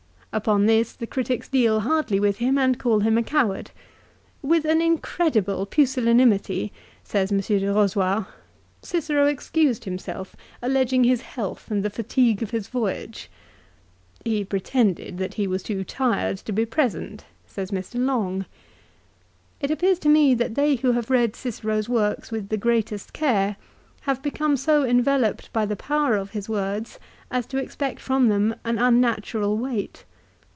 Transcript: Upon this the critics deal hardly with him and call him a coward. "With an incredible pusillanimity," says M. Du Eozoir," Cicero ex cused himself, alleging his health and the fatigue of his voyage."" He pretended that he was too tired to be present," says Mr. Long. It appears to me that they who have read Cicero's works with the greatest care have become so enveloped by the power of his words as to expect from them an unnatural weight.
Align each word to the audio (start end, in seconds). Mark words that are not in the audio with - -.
Upon 0.33 0.65
this 0.65 0.93
the 0.93 1.07
critics 1.07 1.49
deal 1.49 1.81
hardly 1.81 2.17
with 2.17 2.37
him 2.37 2.57
and 2.57 2.79
call 2.79 2.99
him 3.01 3.17
a 3.17 3.21
coward. 3.21 3.71
"With 4.41 4.63
an 4.63 4.81
incredible 4.81 5.65
pusillanimity," 5.65 6.71
says 7.03 7.33
M. 7.33 7.41
Du 7.41 7.59
Eozoir," 7.73 8.27
Cicero 8.91 9.25
ex 9.25 9.49
cused 9.49 9.83
himself, 9.83 10.37
alleging 10.61 11.03
his 11.03 11.19
health 11.19 11.69
and 11.69 11.83
the 11.83 11.89
fatigue 11.89 12.41
of 12.41 12.51
his 12.51 12.69
voyage."" 12.69 13.29
He 14.23 14.45
pretended 14.45 15.17
that 15.17 15.33
he 15.33 15.47
was 15.47 15.63
too 15.63 15.83
tired 15.83 16.37
to 16.37 16.53
be 16.53 16.65
present," 16.65 17.25
says 17.45 17.71
Mr. 17.71 17.95
Long. 17.99 18.45
It 19.59 19.69
appears 19.69 19.99
to 19.99 20.07
me 20.07 20.33
that 20.35 20.55
they 20.55 20.75
who 20.77 20.93
have 20.93 21.09
read 21.09 21.35
Cicero's 21.35 21.89
works 21.89 22.31
with 22.31 22.47
the 22.47 22.55
greatest 22.55 23.11
care 23.11 23.57
have 24.03 24.23
become 24.23 24.55
so 24.55 24.85
enveloped 24.85 25.51
by 25.51 25.65
the 25.65 25.75
power 25.75 26.15
of 26.15 26.29
his 26.31 26.47
words 26.47 26.99
as 27.29 27.45
to 27.47 27.57
expect 27.57 27.99
from 27.99 28.29
them 28.29 28.55
an 28.63 28.79
unnatural 28.79 29.57
weight. 29.57 30.05